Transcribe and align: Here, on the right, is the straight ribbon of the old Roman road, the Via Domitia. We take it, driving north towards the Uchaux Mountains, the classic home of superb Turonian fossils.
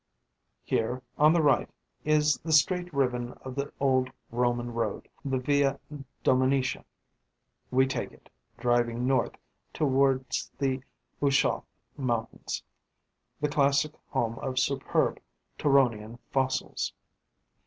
Here, 0.63 1.03
on 1.19 1.31
the 1.31 1.43
right, 1.43 1.69
is 2.03 2.33
the 2.43 2.51
straight 2.51 2.91
ribbon 2.91 3.33
of 3.43 3.53
the 3.53 3.71
old 3.79 4.09
Roman 4.31 4.73
road, 4.73 5.07
the 5.23 5.37
Via 5.37 5.79
Domitia. 6.23 6.83
We 7.69 7.85
take 7.85 8.11
it, 8.11 8.27
driving 8.57 9.05
north 9.05 9.35
towards 9.73 10.51
the 10.57 10.81
Uchaux 11.21 11.65
Mountains, 11.97 12.63
the 13.41 13.47
classic 13.47 13.93
home 14.07 14.39
of 14.39 14.57
superb 14.57 15.19
Turonian 15.59 16.17
fossils. 16.31 16.93